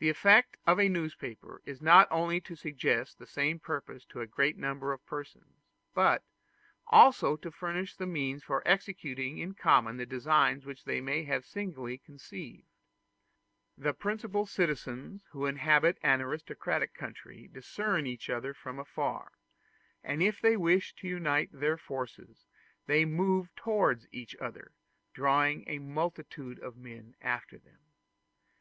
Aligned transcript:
The 0.00 0.08
effect 0.08 0.56
of 0.66 0.80
a 0.80 0.88
newspaper 0.88 1.62
is 1.64 1.80
not 1.80 2.08
only 2.10 2.40
to 2.40 2.56
suggest 2.56 3.20
the 3.20 3.28
same 3.28 3.60
purpose 3.60 4.04
to 4.06 4.20
a 4.20 4.26
great 4.26 4.56
number 4.58 4.92
of 4.92 5.06
persons, 5.06 5.62
but 5.94 6.24
also 6.88 7.36
to 7.36 7.52
furnish 7.52 8.00
means 8.00 8.42
for 8.42 8.60
executing 8.66 9.38
in 9.38 9.54
common 9.54 9.98
the 9.98 10.04
designs 10.04 10.66
which 10.66 10.82
they 10.82 11.00
may 11.00 11.22
have 11.22 11.46
singly 11.46 11.96
conceived. 11.98 12.66
The 13.78 13.94
principal 13.94 14.46
citizens 14.46 15.28
who 15.30 15.46
inhabit 15.46 15.96
an 16.02 16.20
aristocratic 16.20 16.92
country 16.92 17.46
discern 17.46 18.08
each 18.08 18.28
other 18.28 18.52
from 18.52 18.80
afar; 18.80 19.30
and 20.02 20.24
if 20.24 20.40
they 20.40 20.56
wish 20.56 20.92
to 20.96 21.06
unite 21.06 21.50
their 21.52 21.76
forces, 21.76 22.46
they 22.86 23.04
move 23.04 23.54
towards 23.54 24.08
each 24.10 24.34
other, 24.40 24.72
drawing 25.12 25.62
a 25.68 25.78
multitude 25.78 26.58
of 26.58 26.76
men 26.76 27.14
after 27.20 27.58
them. 27.58 27.78